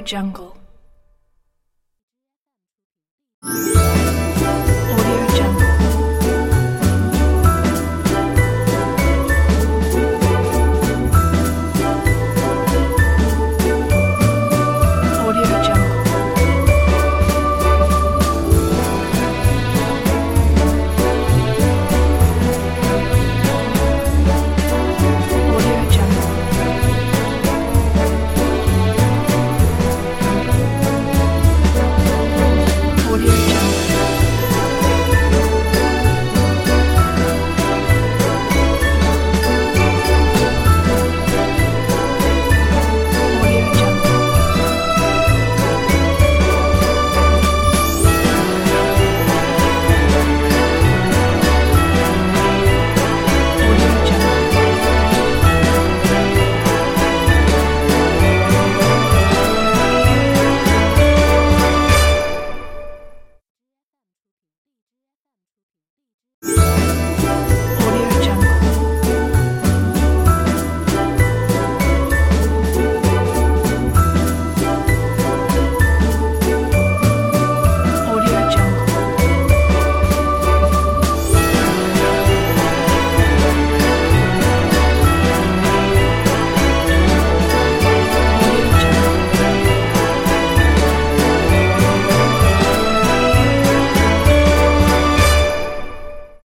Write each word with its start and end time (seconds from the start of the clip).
jungle. 0.00 0.56